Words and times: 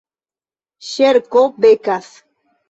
Ŝerko 0.91 1.45
Bekas 1.67 2.11